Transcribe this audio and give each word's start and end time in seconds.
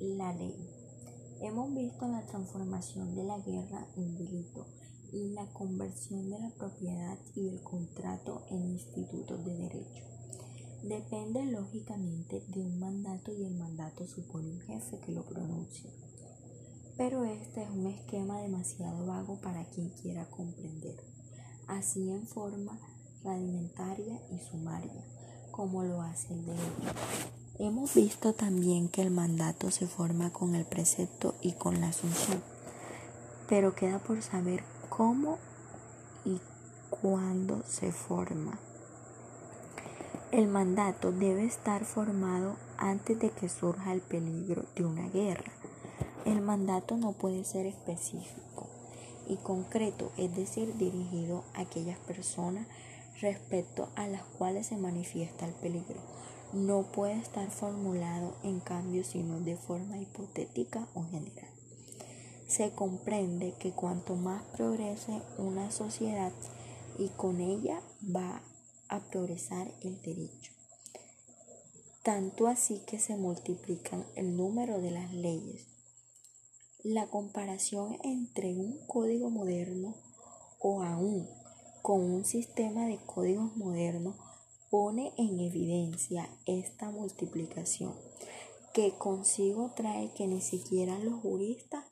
la 0.00 0.32
ley. 0.32 0.54
Hemos 1.40 1.74
visto 1.74 2.08
la 2.08 2.26
transformación 2.26 3.14
de 3.14 3.24
la 3.24 3.38
guerra 3.38 3.86
en 3.96 4.16
delito 4.16 4.66
y 5.12 5.30
la 5.30 5.46
conversión 5.52 6.30
de 6.30 6.38
la 6.38 6.50
propiedad 6.50 7.18
y 7.34 7.48
el 7.48 7.62
contrato 7.62 8.42
en 8.50 8.70
institutos 8.70 9.44
de 9.44 9.54
derecho. 9.56 10.04
Depende 10.82 11.44
lógicamente 11.44 12.42
de 12.48 12.60
un 12.60 12.78
mandato 12.80 13.32
y 13.32 13.44
el 13.44 13.54
mandato 13.54 14.06
supone 14.06 14.50
un 14.50 14.60
jefe 14.60 14.98
que 15.00 15.12
lo 15.12 15.24
pronuncie. 15.24 15.90
Pero 16.96 17.24
este 17.24 17.62
es 17.62 17.70
un 17.70 17.86
esquema 17.86 18.40
demasiado 18.40 19.06
vago 19.06 19.40
para 19.40 19.64
quien 19.64 19.90
quiera 19.90 20.28
comprender, 20.30 20.96
así 21.66 22.10
en 22.10 22.26
forma 22.26 22.78
rudimentaria 23.22 24.20
y 24.30 24.38
sumaria, 24.50 25.04
como 25.50 25.82
lo 25.82 26.00
hace 26.00 26.32
el 26.32 26.46
derecho. 26.46 27.39
Hemos 27.62 27.92
visto 27.92 28.32
también 28.32 28.88
que 28.88 29.02
el 29.02 29.10
mandato 29.10 29.70
se 29.70 29.86
forma 29.86 30.32
con 30.32 30.54
el 30.54 30.64
precepto 30.64 31.34
y 31.42 31.52
con 31.52 31.78
la 31.82 31.88
asunción, 31.88 32.42
pero 33.50 33.74
queda 33.74 33.98
por 33.98 34.22
saber 34.22 34.64
cómo 34.88 35.36
y 36.24 36.40
cuándo 36.88 37.62
se 37.68 37.92
forma. 37.92 38.58
El 40.32 40.48
mandato 40.48 41.12
debe 41.12 41.44
estar 41.44 41.84
formado 41.84 42.56
antes 42.78 43.18
de 43.18 43.28
que 43.28 43.50
surja 43.50 43.92
el 43.92 44.00
peligro 44.00 44.64
de 44.74 44.86
una 44.86 45.10
guerra. 45.10 45.52
El 46.24 46.40
mandato 46.40 46.96
no 46.96 47.12
puede 47.12 47.44
ser 47.44 47.66
específico 47.66 48.70
y 49.28 49.36
concreto, 49.36 50.12
es 50.16 50.34
decir, 50.34 50.78
dirigido 50.78 51.44
a 51.52 51.60
aquellas 51.60 51.98
personas 51.98 52.66
respecto 53.20 53.90
a 53.96 54.06
las 54.06 54.22
cuales 54.22 54.68
se 54.68 54.78
manifiesta 54.78 55.44
el 55.44 55.52
peligro 55.52 56.09
no 56.52 56.90
puede 56.92 57.14
estar 57.14 57.50
formulado 57.50 58.36
en 58.42 58.60
cambio 58.60 59.04
sino 59.04 59.40
de 59.40 59.56
forma 59.56 59.98
hipotética 59.98 60.88
o 60.94 61.04
general. 61.04 61.50
Se 62.48 62.72
comprende 62.72 63.54
que 63.58 63.72
cuanto 63.72 64.16
más 64.16 64.42
progrese 64.56 65.22
una 65.38 65.70
sociedad 65.70 66.32
y 66.98 67.08
con 67.10 67.40
ella 67.40 67.80
va 68.04 68.42
a 68.88 68.98
progresar 68.98 69.72
el 69.82 70.02
derecho. 70.02 70.52
Tanto 72.02 72.48
así 72.48 72.80
que 72.86 72.98
se 72.98 73.16
multiplican 73.16 74.04
el 74.16 74.36
número 74.36 74.80
de 74.80 74.90
las 74.90 75.12
leyes. 75.12 75.66
La 76.82 77.06
comparación 77.06 77.98
entre 78.02 78.54
un 78.54 78.84
código 78.86 79.30
moderno 79.30 79.94
o 80.58 80.82
aún 80.82 81.28
con 81.82 82.00
un 82.00 82.24
sistema 82.24 82.86
de 82.86 82.98
códigos 82.98 83.56
modernos 83.56 84.16
pone 84.70 85.12
en 85.18 85.40
evidencia 85.40 86.30
esta 86.46 86.90
multiplicación 86.90 87.94
que 88.72 88.92
consigo 88.92 89.72
trae 89.74 90.12
que 90.14 90.28
ni 90.28 90.40
siquiera 90.40 90.98
los 91.00 91.20
juristas 91.20 91.84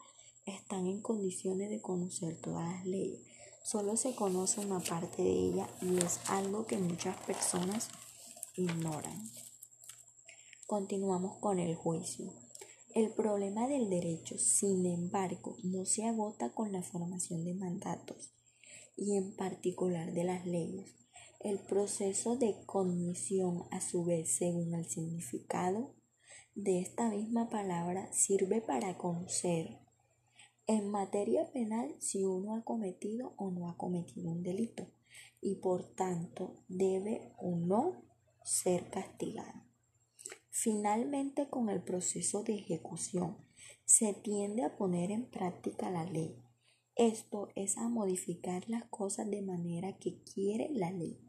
están 0.46 0.86
en 0.86 1.02
condiciones 1.02 1.70
de 1.70 1.82
conocer 1.82 2.40
todas 2.40 2.64
las 2.72 2.86
leyes. 2.86 3.20
Solo 3.64 3.96
se 3.96 4.14
conoce 4.14 4.60
una 4.60 4.80
parte 4.80 5.22
de 5.22 5.30
ella 5.30 5.68
y 5.82 5.98
es 5.98 6.20
algo 6.30 6.66
que 6.66 6.78
muchas 6.78 7.16
personas 7.26 7.88
ignoran. 8.54 9.28
Continuamos 10.66 11.38
con 11.38 11.58
el 11.58 11.74
juicio. 11.74 12.32
El 12.94 13.10
problema 13.10 13.66
del 13.66 13.90
derecho, 13.90 14.38
sin 14.38 14.86
embargo, 14.86 15.56
no 15.64 15.84
se 15.84 16.06
agota 16.06 16.50
con 16.50 16.72
la 16.72 16.82
formación 16.82 17.44
de 17.44 17.54
mandatos 17.54 18.30
y 18.96 19.16
en 19.16 19.36
particular 19.36 20.12
de 20.12 20.24
las 20.24 20.46
leyes. 20.46 20.90
El 21.40 21.60
proceso 21.60 22.36
de 22.36 22.64
cognición, 22.66 23.62
a 23.70 23.80
su 23.80 24.04
vez, 24.04 24.36
según 24.36 24.74
el 24.74 24.86
significado 24.86 25.94
de 26.56 26.80
esta 26.80 27.10
misma 27.10 27.48
palabra, 27.48 28.12
sirve 28.12 28.60
para 28.60 28.98
conocer 28.98 29.78
en 30.66 30.90
materia 30.90 31.50
penal 31.52 31.94
si 32.00 32.24
uno 32.24 32.56
ha 32.56 32.64
cometido 32.64 33.34
o 33.36 33.52
no 33.52 33.70
ha 33.70 33.76
cometido 33.76 34.32
un 34.32 34.42
delito 34.42 34.88
y 35.40 35.56
por 35.56 35.94
tanto 35.94 36.64
debe 36.66 37.32
o 37.38 37.56
no 37.56 38.02
ser 38.42 38.90
castigado. 38.90 39.62
Finalmente, 40.50 41.48
con 41.48 41.68
el 41.68 41.84
proceso 41.84 42.42
de 42.42 42.56
ejecución, 42.56 43.38
se 43.84 44.12
tiende 44.12 44.64
a 44.64 44.76
poner 44.76 45.12
en 45.12 45.30
práctica 45.30 45.88
la 45.88 46.04
ley. 46.04 46.42
Esto 46.96 47.48
es 47.54 47.78
a 47.78 47.88
modificar 47.88 48.68
las 48.68 48.84
cosas 48.86 49.30
de 49.30 49.40
manera 49.40 49.96
que 49.98 50.20
quiere 50.24 50.68
la 50.72 50.90
ley. 50.90 51.27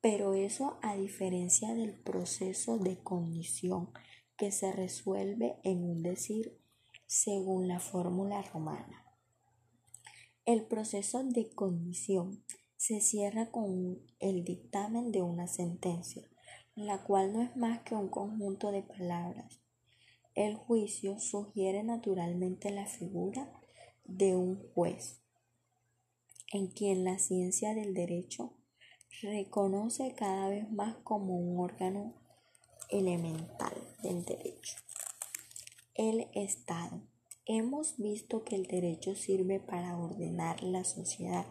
Pero 0.00 0.34
eso 0.34 0.78
a 0.82 0.96
diferencia 0.96 1.74
del 1.74 1.94
proceso 1.94 2.78
de 2.78 3.02
cognición 3.02 3.90
que 4.36 4.50
se 4.50 4.72
resuelve 4.72 5.58
en 5.62 5.84
un 5.84 6.02
decir 6.02 6.58
según 7.06 7.68
la 7.68 7.80
fórmula 7.80 8.40
romana. 8.40 9.04
El 10.46 10.64
proceso 10.64 11.22
de 11.22 11.50
cognición 11.50 12.42
se 12.76 13.02
cierra 13.02 13.50
con 13.50 14.00
el 14.20 14.42
dictamen 14.42 15.12
de 15.12 15.20
una 15.20 15.46
sentencia, 15.46 16.22
la 16.74 17.04
cual 17.04 17.32
no 17.34 17.42
es 17.42 17.54
más 17.56 17.80
que 17.80 17.94
un 17.94 18.08
conjunto 18.08 18.72
de 18.72 18.82
palabras. 18.82 19.60
El 20.34 20.54
juicio 20.54 21.18
sugiere 21.18 21.82
naturalmente 21.82 22.70
la 22.70 22.86
figura 22.86 23.52
de 24.04 24.34
un 24.34 24.66
juez, 24.72 25.20
en 26.52 26.68
quien 26.68 27.04
la 27.04 27.18
ciencia 27.18 27.74
del 27.74 27.92
derecho 27.92 28.54
reconoce 29.22 30.14
cada 30.14 30.48
vez 30.48 30.70
más 30.70 30.96
como 31.02 31.36
un 31.36 31.58
órgano 31.58 32.14
elemental 32.88 33.74
del 34.02 34.24
derecho. 34.24 34.76
El 35.94 36.28
Estado. 36.34 37.02
Hemos 37.46 37.96
visto 37.98 38.44
que 38.44 38.56
el 38.56 38.66
derecho 38.66 39.14
sirve 39.14 39.60
para 39.60 39.98
ordenar 39.98 40.62
la 40.62 40.84
sociedad. 40.84 41.46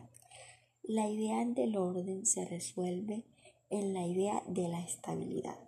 La 0.84 1.08
idea 1.08 1.46
del 1.46 1.78
orden 1.78 2.26
se 2.26 2.46
resuelve 2.46 3.26
en 3.70 3.94
la 3.94 4.06
idea 4.06 4.42
de 4.48 4.68
la 4.70 4.82
estabilidad. 4.82 5.60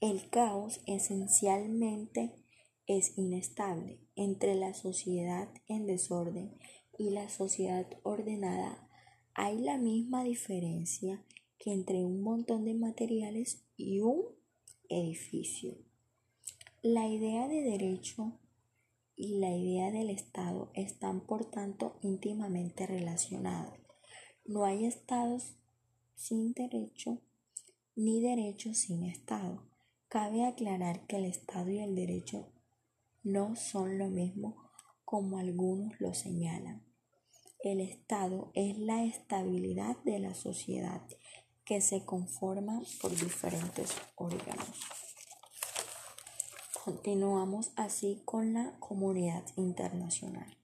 El 0.00 0.28
caos 0.28 0.80
esencialmente 0.86 2.34
es 2.86 3.16
inestable 3.16 3.98
entre 4.14 4.54
la 4.54 4.74
sociedad 4.74 5.48
en 5.66 5.86
desorden 5.86 6.58
y 6.98 7.10
la 7.10 7.28
sociedad 7.28 7.86
ordenada 8.02 8.83
hay 9.34 9.58
la 9.58 9.78
misma 9.78 10.22
diferencia 10.22 11.24
que 11.58 11.72
entre 11.72 12.04
un 12.04 12.22
montón 12.22 12.64
de 12.64 12.74
materiales 12.74 13.64
y 13.76 14.00
un 14.00 14.22
edificio. 14.88 15.76
La 16.82 17.08
idea 17.08 17.48
de 17.48 17.62
derecho 17.62 18.38
y 19.16 19.38
la 19.38 19.50
idea 19.56 19.90
del 19.90 20.10
Estado 20.10 20.70
están 20.74 21.20
por 21.20 21.46
tanto 21.46 21.98
íntimamente 22.02 22.86
relacionadas. 22.86 23.80
No 24.44 24.64
hay 24.64 24.84
estados 24.84 25.54
sin 26.14 26.52
derecho 26.52 27.20
ni 27.96 28.20
derecho 28.20 28.72
sin 28.74 29.04
Estado. 29.04 29.62
Cabe 30.08 30.44
aclarar 30.44 31.06
que 31.06 31.16
el 31.16 31.24
Estado 31.24 31.70
y 31.70 31.80
el 31.80 31.96
derecho 31.96 32.52
no 33.24 33.56
son 33.56 33.98
lo 33.98 34.10
mismo 34.10 34.70
como 35.04 35.38
algunos 35.38 36.00
lo 36.00 36.14
señalan. 36.14 36.93
El 37.64 37.80
Estado 37.80 38.50
es 38.52 38.76
la 38.76 39.06
estabilidad 39.06 39.96
de 40.04 40.18
la 40.18 40.34
sociedad 40.34 41.00
que 41.64 41.80
se 41.80 42.04
conforma 42.04 42.82
por 43.00 43.10
diferentes 43.12 43.90
órganos. 44.16 44.82
Continuamos 46.84 47.72
así 47.76 48.20
con 48.26 48.52
la 48.52 48.78
comunidad 48.80 49.46
internacional. 49.56 50.58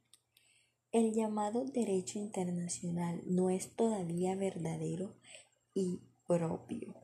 El 0.92 1.14
llamado 1.14 1.64
derecho 1.64 2.18
internacional 2.18 3.22
no 3.24 3.48
es 3.48 3.74
todavía 3.74 4.34
verdadero 4.34 5.16
y 5.72 6.02
propio, 6.26 6.94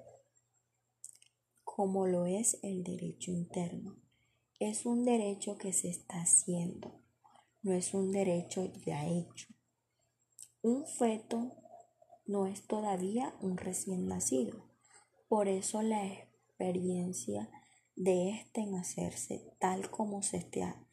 como 1.65 2.07
lo 2.07 2.27
es 2.27 2.59
el 2.63 2.85
derecho 2.85 3.31
interno. 3.31 3.97
Es 4.61 4.85
un 4.85 5.07
derecho 5.07 5.57
que 5.57 5.73
se 5.73 5.89
está 5.89 6.21
haciendo, 6.21 7.01
no 7.63 7.73
es 7.73 7.95
un 7.95 8.13
derecho 8.13 8.71
ya 8.85 9.07
hecho. 9.07 9.56
Un 10.67 10.85
feto 10.85 11.53
no 12.27 12.49
es 12.49 12.67
todavía 12.67 13.33
un 13.41 13.57
recién 13.57 14.09
nacido. 14.09 14.69
Por 15.29 15.47
eso 15.47 15.81
la 15.81 16.05
experiencia 16.05 17.49
de 17.95 18.31
este 18.31 18.63
en 18.63 18.75
hacerse 18.75 19.49
tal 19.61 19.89
como 19.93 20.25
se 20.25 20.39
está, 20.39 20.85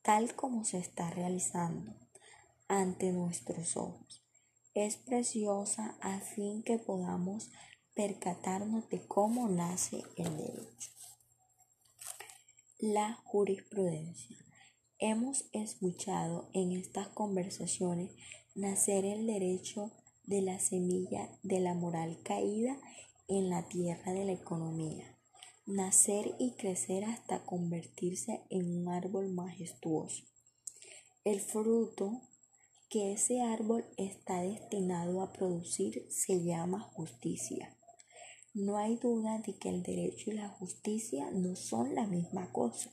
tal 0.00 0.34
como 0.34 0.64
se 0.64 0.78
está 0.78 1.10
realizando 1.10 1.92
ante 2.66 3.12
nuestros 3.12 3.76
ojos 3.76 4.24
es 4.72 4.96
preciosa 4.96 5.98
a 6.00 6.20
fin 6.20 6.62
que 6.62 6.78
podamos 6.78 7.50
percatarnos 7.94 8.88
de 8.88 9.06
cómo 9.06 9.50
nace 9.50 10.02
el 10.16 10.34
derecho. 10.34 10.92
La 12.78 13.20
jurisprudencia. 13.24 14.38
Hemos 14.98 15.44
escuchado 15.52 16.48
en 16.54 16.72
estas 16.72 17.08
conversaciones 17.08 18.12
nacer 18.54 19.04
el 19.04 19.26
derecho 19.26 19.90
de 20.24 20.40
la 20.40 20.58
semilla 20.58 21.28
de 21.42 21.60
la 21.60 21.74
moral 21.74 22.18
caída 22.22 22.78
en 23.28 23.50
la 23.50 23.68
tierra 23.68 24.12
de 24.12 24.24
la 24.24 24.32
economía. 24.32 25.10
nacer 25.66 26.34
y 26.38 26.56
crecer 26.56 27.04
hasta 27.04 27.42
convertirse 27.46 28.42
en 28.50 28.80
un 28.80 28.88
árbol 28.90 29.32
majestuoso. 29.32 30.24
El 31.24 31.40
fruto 31.40 32.20
que 32.90 33.12
ese 33.14 33.40
árbol 33.40 33.86
está 33.96 34.42
destinado 34.42 35.22
a 35.22 35.32
producir 35.32 36.06
se 36.10 36.44
llama 36.44 36.80
justicia. 36.80 37.74
No 38.52 38.76
hay 38.76 38.96
duda 38.96 39.38
de 39.38 39.56
que 39.56 39.70
el 39.70 39.82
derecho 39.82 40.30
y 40.30 40.34
la 40.34 40.50
justicia 40.50 41.30
no 41.32 41.56
son 41.56 41.94
la 41.94 42.06
misma 42.06 42.52
cosa. 42.52 42.92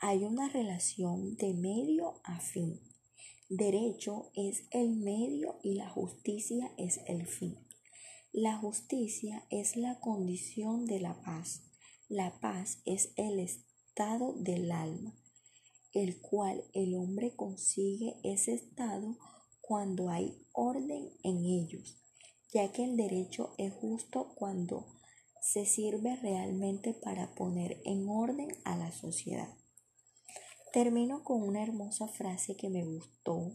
Hay 0.00 0.24
una 0.24 0.48
relación 0.48 1.36
de 1.36 1.52
medio 1.52 2.14
a 2.24 2.40
fin. 2.40 2.80
Derecho 3.50 4.30
es 4.34 4.62
el 4.70 4.96
medio 4.96 5.58
y 5.62 5.74
la 5.74 5.90
justicia 5.90 6.72
es 6.78 7.00
el 7.06 7.26
fin. 7.26 7.58
La 8.32 8.56
justicia 8.56 9.46
es 9.50 9.76
la 9.76 10.00
condición 10.00 10.86
de 10.86 10.98
la 10.98 11.20
paz. 11.22 11.62
La 12.08 12.40
paz 12.40 12.78
es 12.86 13.12
el 13.16 13.38
estado 13.38 14.32
del 14.38 14.72
alma, 14.72 15.14
el 15.92 16.20
cual 16.22 16.64
el 16.72 16.94
hombre 16.94 17.36
consigue 17.36 18.16
ese 18.24 18.54
estado 18.54 19.18
cuando 19.60 20.08
hay 20.08 20.42
orden 20.52 21.10
en 21.22 21.44
ellos, 21.44 21.98
ya 22.50 22.72
que 22.72 22.84
el 22.84 22.96
derecho 22.96 23.54
es 23.58 23.74
justo 23.74 24.34
cuando 24.36 24.86
se 25.42 25.66
sirve 25.66 26.16
realmente 26.16 26.94
para 26.94 27.34
poner 27.34 27.82
en 27.84 28.08
orden 28.08 28.48
a 28.64 28.76
la 28.78 28.90
sociedad. 28.90 29.54
Termino 30.74 31.22
con 31.22 31.40
una 31.40 31.62
hermosa 31.62 32.08
frase 32.08 32.56
que 32.56 32.68
me 32.68 32.82
gustó 32.84 33.52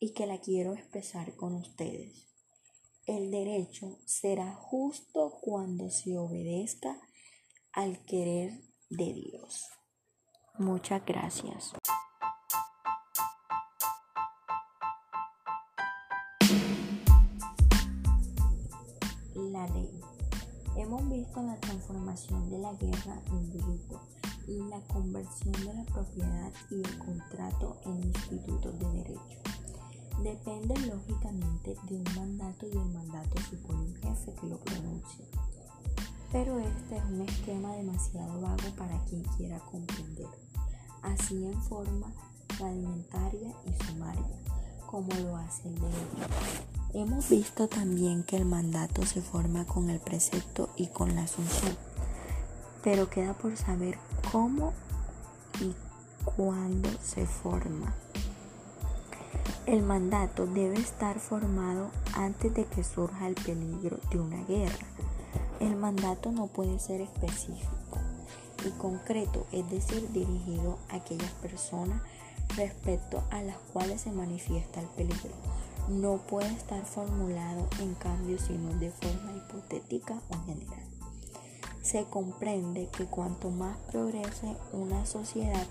y 0.00 0.12
que 0.14 0.26
la 0.26 0.40
quiero 0.40 0.74
expresar 0.74 1.36
con 1.36 1.54
ustedes. 1.54 2.26
El 3.06 3.30
derecho 3.30 4.00
será 4.04 4.52
justo 4.52 5.38
cuando 5.42 5.90
se 5.90 6.18
obedezca 6.18 7.00
al 7.70 8.04
querer 8.04 8.64
de 8.90 9.12
Dios. 9.12 9.64
Muchas 10.58 11.06
gracias. 11.06 11.72
La 19.36 19.68
ley. 19.68 20.00
Hemos 20.76 21.08
visto 21.08 21.40
la 21.44 21.60
transformación 21.60 22.50
de 22.50 22.58
la 22.58 22.72
guerra 22.72 23.22
en 23.28 23.52
delito 23.52 24.13
la 24.46 24.80
conversión 24.92 25.52
de 25.52 25.74
la 25.74 25.84
propiedad 25.84 26.52
y 26.70 26.76
el 26.76 26.98
contrato 26.98 27.80
en 27.86 28.02
institutos 28.04 28.78
de 28.78 28.92
derecho 28.92 29.44
depende 30.22 30.74
lógicamente 30.86 31.76
de 31.88 31.96
un 31.96 32.04
mandato 32.14 32.66
y 32.66 32.72
el 32.72 32.90
mandato 32.92 33.40
supone 33.50 33.80
un 33.80 33.94
jefe 33.96 34.34
que 34.40 34.46
lo 34.46 34.58
pronuncie. 34.58 35.24
Pero 36.30 36.58
este 36.58 36.96
es 36.96 37.04
un 37.04 37.20
esquema 37.22 37.74
demasiado 37.74 38.40
vago 38.40 38.76
para 38.76 38.98
quien 39.04 39.22
quiera 39.36 39.58
comprender, 39.70 40.28
así 41.02 41.44
en 41.44 41.60
forma 41.62 42.12
fragmentaria 42.56 43.54
y 43.66 43.84
sumaria, 43.84 44.36
como 44.86 45.12
lo 45.14 45.36
hace 45.36 45.68
el 45.68 45.74
derecho. 45.74 46.34
Hemos 46.92 47.28
visto 47.28 47.68
también 47.68 48.22
que 48.22 48.36
el 48.36 48.44
mandato 48.44 49.04
se 49.04 49.20
forma 49.20 49.66
con 49.66 49.90
el 49.90 50.00
precepto 50.00 50.70
y 50.76 50.86
con 50.88 51.14
la 51.14 51.24
asunción, 51.24 51.76
pero 52.84 53.08
queda 53.08 53.32
por 53.32 53.56
saber 53.56 53.98
cómo 54.30 54.74
y 55.60 55.74
cuándo 56.36 56.90
se 57.02 57.26
forma. 57.26 57.94
El 59.66 59.82
mandato 59.82 60.46
debe 60.46 60.78
estar 60.78 61.18
formado 61.18 61.90
antes 62.14 62.52
de 62.52 62.66
que 62.66 62.84
surja 62.84 63.26
el 63.26 63.34
peligro 63.34 63.98
de 64.10 64.20
una 64.20 64.44
guerra. 64.44 64.86
El 65.60 65.76
mandato 65.76 66.30
no 66.30 66.48
puede 66.48 66.78
ser 66.78 67.00
específico 67.00 67.98
y 68.66 68.70
concreto, 68.72 69.46
es 69.52 69.68
decir, 69.70 70.06
dirigido 70.12 70.78
a 70.90 70.96
aquellas 70.96 71.32
personas 71.32 72.02
respecto 72.54 73.24
a 73.30 73.42
las 73.42 73.56
cuales 73.72 74.02
se 74.02 74.12
manifiesta 74.12 74.80
el 74.80 74.86
peligro. 74.88 75.32
No 75.88 76.18
puede 76.18 76.52
estar 76.52 76.84
formulado 76.84 77.66
en 77.80 77.94
cambio 77.94 78.38
sino 78.38 78.74
de 78.78 78.90
forma 78.90 79.32
hipotética 79.32 80.20
o 80.28 80.46
general. 80.46 80.93
Se 81.84 82.06
comprende 82.06 82.88
que 82.88 83.04
cuanto 83.04 83.50
más 83.50 83.76
progrese 83.92 84.56
una 84.72 85.04
sociedad 85.04 85.66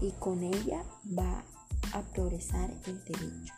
y 0.00 0.10
con 0.12 0.42
ella 0.42 0.82
va 1.06 1.44
a 1.92 2.00
progresar 2.14 2.70
el 2.86 3.04
derecho. 3.04 3.52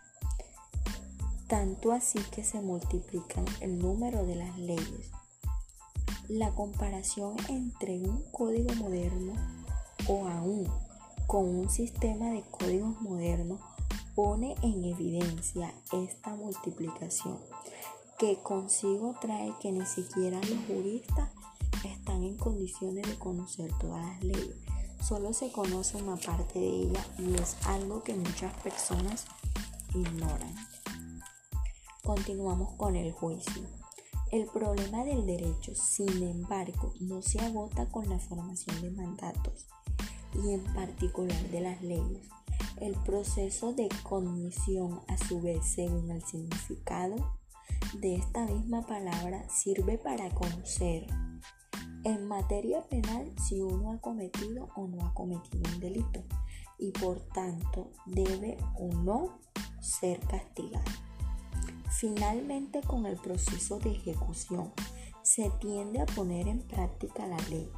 Tanto 1.46 1.92
así 1.92 2.18
que 2.32 2.42
se 2.42 2.60
multiplican 2.60 3.44
el 3.60 3.78
número 3.78 4.26
de 4.26 4.34
las 4.34 4.58
leyes. 4.58 5.12
La 6.26 6.50
comparación 6.50 7.36
entre 7.48 8.00
un 8.00 8.24
código 8.32 8.74
moderno 8.74 9.34
o 10.08 10.26
aún 10.26 10.68
con 11.28 11.46
un 11.46 11.70
sistema 11.70 12.30
de 12.30 12.42
códigos 12.42 13.00
modernos 13.02 13.60
pone 14.16 14.56
en 14.62 14.84
evidencia 14.84 15.72
esta 15.92 16.34
multiplicación 16.34 17.38
que 18.18 18.36
consigo 18.42 19.14
trae 19.20 19.52
que 19.60 19.70
ni 19.70 19.86
siquiera 19.86 20.40
los 20.40 20.58
juristas 20.66 21.30
están 22.14 22.24
en 22.24 22.36
condiciones 22.36 23.08
de 23.08 23.18
conocer 23.18 23.72
todas 23.80 24.00
las 24.04 24.22
leyes 24.22 24.56
Solo 25.02 25.32
se 25.32 25.50
conoce 25.50 25.96
una 25.96 26.16
parte 26.16 26.60
de 26.60 26.66
ella 26.66 27.06
y 27.18 27.34
es 27.34 27.56
algo 27.66 28.02
que 28.02 28.14
muchas 28.14 28.54
personas 28.62 29.26
ignoran. 29.92 30.54
Continuamos 32.02 32.74
con 32.78 32.96
el 32.96 33.12
juicio. 33.12 33.64
El 34.32 34.46
problema 34.46 35.04
del 35.04 35.26
derecho, 35.26 35.74
sin 35.74 36.22
embargo, 36.22 36.94
no 37.00 37.20
se 37.20 37.38
agota 37.40 37.86
con 37.90 38.08
la 38.08 38.18
formación 38.18 38.80
de 38.80 38.92
mandatos 38.92 39.66
y 40.32 40.52
en 40.52 40.64
particular 40.72 41.50
de 41.50 41.60
las 41.60 41.82
leyes. 41.82 42.26
El 42.80 42.94
proceso 42.94 43.74
de 43.74 43.88
cognición, 44.04 45.02
a 45.08 45.18
su 45.18 45.42
vez, 45.42 45.66
según 45.66 46.10
el 46.12 46.24
significado 46.24 47.16
de 47.92 48.16
esta 48.16 48.46
misma 48.46 48.86
palabra, 48.86 49.46
sirve 49.50 49.98
para 49.98 50.30
conocer, 50.30 51.06
en 52.04 52.28
materia 52.28 52.82
penal 52.82 53.32
si 53.42 53.60
uno 53.60 53.92
ha 53.92 54.00
cometido 54.00 54.68
o 54.76 54.86
no 54.86 55.06
ha 55.06 55.14
cometido 55.14 55.62
un 55.72 55.80
delito 55.80 56.22
y 56.78 56.92
por 56.92 57.20
tanto 57.20 57.90
debe 58.06 58.58
o 58.78 58.88
no 58.88 59.38
ser 59.80 60.20
castigado. 60.20 60.84
Finalmente 61.90 62.82
con 62.82 63.06
el 63.06 63.16
proceso 63.16 63.78
de 63.78 63.92
ejecución 63.92 64.72
se 65.22 65.50
tiende 65.60 66.00
a 66.00 66.06
poner 66.06 66.48
en 66.48 66.60
práctica 66.60 67.26
la 67.26 67.38
ley. 67.48 67.70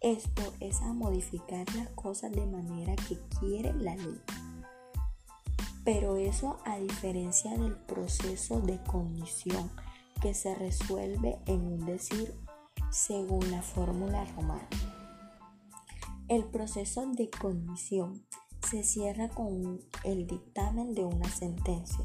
Esto 0.00 0.42
es 0.60 0.82
a 0.82 0.92
modificar 0.92 1.64
las 1.74 1.88
cosas 1.90 2.32
de 2.32 2.44
manera 2.44 2.94
que 2.96 3.18
quiere 3.40 3.72
la 3.72 3.96
ley. 3.96 4.20
Pero 5.84 6.16
eso 6.16 6.58
a 6.64 6.76
diferencia 6.78 7.56
del 7.56 7.76
proceso 7.76 8.60
de 8.60 8.82
cognición 8.82 9.70
que 10.20 10.34
se 10.34 10.54
resuelve 10.54 11.38
en 11.46 11.62
un 11.62 11.86
decir 11.86 12.34
según 12.92 13.50
la 13.50 13.62
fórmula 13.62 14.24
romana. 14.36 14.68
El 16.28 16.44
proceso 16.44 17.06
de 17.06 17.30
cognición 17.30 18.26
se 18.70 18.84
cierra 18.84 19.30
con 19.30 19.80
el 20.04 20.26
dictamen 20.26 20.94
de 20.94 21.04
una 21.04 21.28
sentencia, 21.30 22.04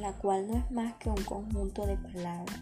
la 0.00 0.16
cual 0.16 0.48
no 0.48 0.56
es 0.56 0.70
más 0.70 0.94
que 0.94 1.10
un 1.10 1.22
conjunto 1.24 1.86
de 1.86 1.98
palabras. 1.98 2.60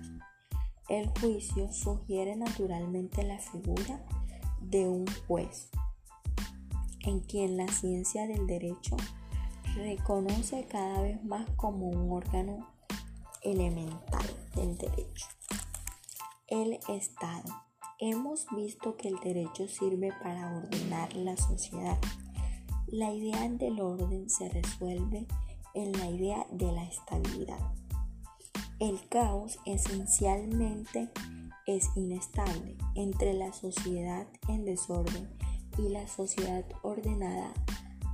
El 0.88 1.08
juicio 1.20 1.72
sugiere 1.72 2.34
naturalmente 2.34 3.22
la 3.22 3.38
figura 3.38 4.04
de 4.60 4.88
un 4.88 5.06
juez, 5.28 5.70
en 7.04 7.20
quien 7.20 7.56
la 7.56 7.68
ciencia 7.68 8.26
del 8.26 8.46
derecho 8.48 8.96
reconoce 9.76 10.66
cada 10.66 11.00
vez 11.02 11.22
más 11.24 11.48
como 11.56 11.88
un 11.88 12.10
órgano 12.12 12.68
elemental 13.42 14.26
del 14.56 14.76
derecho. 14.76 15.41
El 16.48 16.78
Estado. 16.88 17.48
Hemos 17.98 18.46
visto 18.54 18.96
que 18.96 19.08
el 19.08 19.18
derecho 19.20 19.68
sirve 19.68 20.12
para 20.22 20.56
ordenar 20.56 21.14
la 21.14 21.36
sociedad. 21.36 21.98
La 22.88 23.12
idea 23.12 23.48
del 23.48 23.80
orden 23.80 24.28
se 24.28 24.48
resuelve 24.48 25.26
en 25.74 25.92
la 25.92 26.10
idea 26.10 26.46
de 26.50 26.72
la 26.72 26.84
estabilidad. 26.84 27.74
El 28.80 29.08
caos 29.08 29.58
esencialmente 29.66 31.10
es 31.66 31.88
inestable. 31.96 32.76
Entre 32.96 33.32
la 33.34 33.52
sociedad 33.52 34.26
en 34.48 34.64
desorden 34.64 35.30
y 35.78 35.88
la 35.88 36.08
sociedad 36.08 36.64
ordenada 36.82 37.54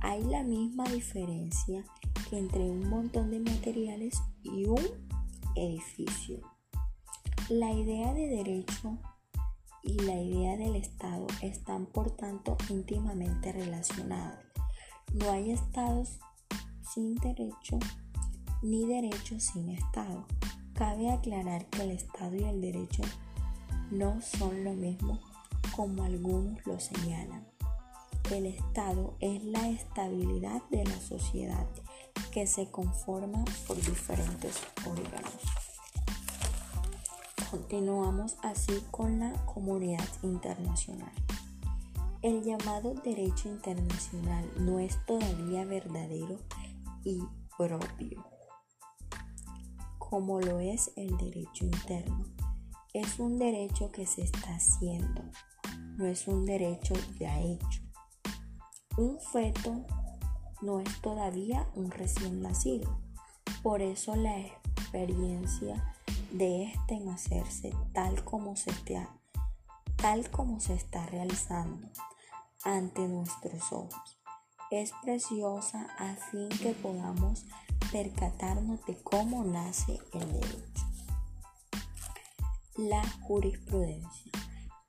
hay 0.01 0.23
la 0.23 0.43
misma 0.43 0.85
diferencia 0.85 1.83
que 2.29 2.37
entre 2.37 2.69
un 2.69 2.87
montón 2.87 3.31
de 3.31 3.39
materiales 3.39 4.21
y 4.43 4.65
un 4.65 4.81
edificio. 5.55 6.58
La 7.49 7.71
idea 7.71 8.13
de 8.13 8.27
derecho 8.27 8.99
y 9.81 9.97
la 10.01 10.13
idea 10.21 10.55
del 10.55 10.75
Estado 10.75 11.25
están 11.41 11.87
por 11.87 12.11
tanto 12.11 12.55
íntimamente 12.69 13.51
relacionadas. 13.51 14.45
No 15.13 15.31
hay 15.31 15.49
estados 15.49 16.19
sin 16.93 17.15
derecho 17.15 17.79
ni 18.61 18.85
derecho 18.85 19.39
sin 19.39 19.69
Estado. 19.69 20.27
Cabe 20.75 21.09
aclarar 21.09 21.65
que 21.71 21.81
el 21.81 21.89
Estado 21.89 22.35
y 22.35 22.43
el 22.43 22.61
derecho 22.61 23.01
no 23.89 24.21
son 24.21 24.63
lo 24.63 24.73
mismo 24.73 25.19
como 25.75 26.03
algunos 26.03 26.63
lo 26.67 26.79
señalan. 26.79 27.47
El 28.29 28.45
Estado 28.45 29.17
es 29.21 29.43
la 29.43 29.67
estabilidad 29.69 30.61
de 30.69 30.85
la 30.85 30.99
sociedad 30.99 31.65
que 32.31 32.45
se 32.45 32.69
conforma 32.69 33.43
por 33.65 33.77
diferentes 33.77 34.61
órganos. 34.85 35.68
Continuamos 37.49 38.37
así 38.43 38.83
con 38.91 39.19
la 39.19 39.33
comunidad 39.47 40.07
internacional. 40.21 41.11
El 42.21 42.43
llamado 42.43 42.93
derecho 42.93 43.49
internacional 43.49 44.47
no 44.59 44.77
es 44.77 45.03
todavía 45.07 45.65
verdadero 45.65 46.37
y 47.03 47.23
propio, 47.57 48.23
como 49.97 50.39
lo 50.41 50.59
es 50.59 50.91
el 50.95 51.17
derecho 51.17 51.65
interno. 51.65 52.23
Es 52.93 53.17
un 53.17 53.39
derecho 53.39 53.91
que 53.91 54.05
se 54.05 54.21
está 54.21 54.55
haciendo, 54.55 55.23
no 55.97 56.05
es 56.05 56.27
un 56.27 56.45
derecho 56.45 56.93
ya 57.19 57.39
hecho. 57.39 57.81
Un 58.95 59.19
feto 59.19 59.87
no 60.61 60.81
es 60.81 61.01
todavía 61.01 61.67
un 61.73 61.89
recién 61.89 62.43
nacido, 62.43 62.99
por 63.63 63.81
eso 63.81 64.15
la 64.15 64.39
experiencia 64.39 65.95
de 66.31 66.63
este 66.63 66.95
en 66.95 67.09
hacerse 67.09 67.73
tal 67.93 68.23
como 68.23 68.55
se 68.55 68.71
está, 68.71 69.09
tal 69.95 70.29
como 70.29 70.59
se 70.59 70.73
está 70.73 71.05
realizando 71.07 71.89
ante 72.63 73.07
nuestros 73.07 73.71
ojos. 73.71 74.19
Es 74.71 74.91
preciosa 75.01 75.87
a 75.97 76.15
fin 76.15 76.49
que 76.49 76.73
podamos 76.73 77.45
percatarnos 77.91 78.85
de 78.85 79.01
cómo 79.01 79.43
nace 79.43 79.99
el 80.13 80.31
derecho. 80.31 80.85
La 82.77 83.07
jurisprudencia. 83.21 84.31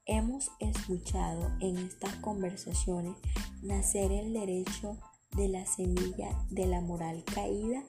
Hemos 0.04 0.50
escuchado 0.58 1.50
en 1.60 1.78
estas 1.78 2.16
conversaciones 2.16 3.16
nacer 3.62 4.12
el 4.12 4.32
derecho 4.32 4.98
de 5.36 5.48
la 5.48 5.64
semilla 5.64 6.44
de 6.50 6.66
la 6.66 6.80
moral 6.80 7.24
caída 7.24 7.82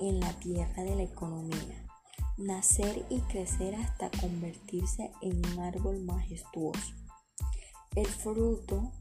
en 0.00 0.20
la 0.20 0.32
tierra 0.34 0.82
de 0.84 0.94
la 0.94 1.02
economía 1.02 1.83
nacer 2.36 3.04
y 3.10 3.20
crecer 3.20 3.74
hasta 3.74 4.10
convertirse 4.20 5.12
en 5.22 5.44
un 5.46 5.60
árbol 5.60 6.00
majestuoso. 6.02 6.94
El 7.94 8.06
fruto 8.06 8.92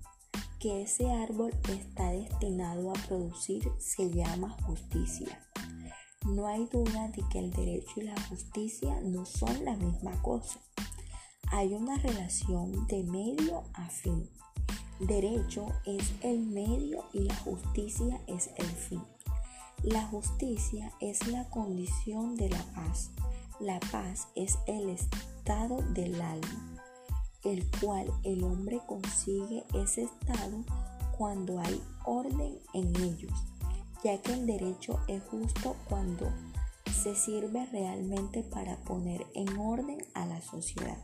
que 0.60 0.84
ese 0.84 1.12
árbol 1.12 1.52
está 1.68 2.12
destinado 2.12 2.92
a 2.92 2.94
producir 3.08 3.70
se 3.80 4.10
llama 4.12 4.56
justicia. 4.66 5.46
No 6.26 6.48
hay 6.48 6.68
duda 6.68 7.10
de 7.10 7.22
que 7.30 7.40
el 7.40 7.52
derecho 7.52 7.92
y 7.98 8.04
la 8.04 8.22
justicia 8.30 9.02
no 9.02 9.26
son 9.26 9.66
la 9.66 9.76
misma 9.76 10.14
cosa. 10.22 10.62
Hay 11.52 11.74
una 11.74 11.98
relación 11.98 12.88
de 12.88 13.04
medio 13.04 13.64
a 13.74 13.90
fin. 13.90 14.30
Derecho 15.02 15.68
es 15.86 16.14
el 16.22 16.40
medio 16.40 17.04
y 17.12 17.24
la 17.24 17.36
justicia 17.36 18.22
es 18.28 18.50
el 18.56 18.66
fin. 18.66 19.02
La 19.84 20.02
justicia 20.08 20.94
es 21.02 21.28
la 21.28 21.50
condición 21.50 22.38
de 22.38 22.48
la 22.48 22.64
paz. 22.74 23.12
La 23.60 23.82
paz 23.92 24.30
es 24.34 24.58
el 24.66 24.90
estado 24.90 25.82
del 25.94 26.22
alma, 26.22 26.82
el 27.44 27.70
cual 27.82 28.08
el 28.24 28.46
hombre 28.46 28.80
consigue 28.88 29.66
ese 29.74 30.04
estado 30.04 30.64
cuando 31.18 31.60
hay 31.60 31.84
orden 32.06 32.60
en 32.74 32.96
ellos, 32.96 33.34
ya 34.06 34.22
que 34.22 34.32
el 34.32 34.46
derecho 34.48 35.02
es 35.10 35.22
justo 35.24 35.76
cuando 35.90 36.32
se 36.86 37.14
sirve 37.14 37.66
realmente 37.66 38.42
para 38.42 38.78
poner 38.86 39.28
en 39.36 39.58
orden 39.58 39.98
a 40.14 40.26
la 40.26 40.42
sociedad. 40.42 41.04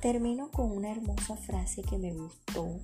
Termino 0.00 0.50
con 0.50 0.72
una 0.72 0.90
hermosa 0.90 1.36
frase 1.36 1.82
que 1.82 1.96
me 1.96 2.12
gustó 2.12 2.80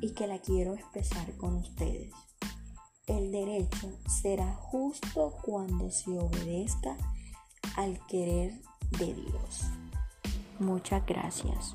y 0.00 0.14
que 0.14 0.26
la 0.26 0.40
quiero 0.40 0.74
expresar 0.74 1.36
con 1.36 1.54
ustedes. 1.54 2.12
El 3.06 3.32
derecho 3.32 3.92
será 4.08 4.54
justo 4.54 5.34
cuando 5.42 5.90
se 5.90 6.10
obedezca 6.18 6.96
al 7.76 8.00
querer 8.06 8.54
de 8.98 9.14
Dios. 9.14 9.64
Muchas 10.58 11.04
gracias. 11.04 11.74